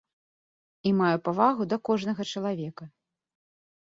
І 0.91 0.93
маю 1.01 1.17
павагу 1.27 1.67
да 1.73 1.77
кожнага 1.89 2.23
чалавека. 2.35 2.85